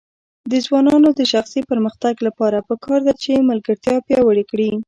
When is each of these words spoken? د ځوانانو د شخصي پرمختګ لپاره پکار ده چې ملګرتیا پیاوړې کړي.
د 0.51 0.53
ځوانانو 0.65 1.09
د 1.19 1.21
شخصي 1.33 1.61
پرمختګ 1.71 2.13
لپاره 2.27 2.57
پکار 2.69 2.99
ده 3.07 3.13
چې 3.23 3.47
ملګرتیا 3.49 3.95
پیاوړې 4.07 4.43
کړي. 4.51 4.71